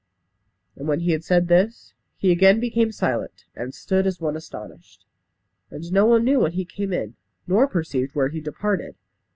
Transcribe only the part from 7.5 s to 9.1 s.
perceived when he departed.